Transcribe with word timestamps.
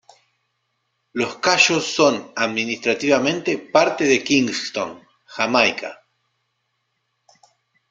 Los 1.13 1.35
Cayos 1.37 1.85
son 1.93 2.31
administrativamente 2.35 3.59
parte 3.59 4.05
de 4.05 4.23
Kingston, 4.23 4.99
Jamaica. 5.27 6.01